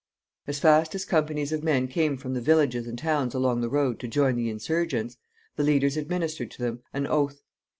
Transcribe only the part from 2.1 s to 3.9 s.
from the villages and towns along the